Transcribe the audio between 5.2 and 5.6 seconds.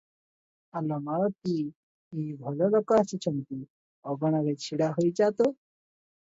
ତ।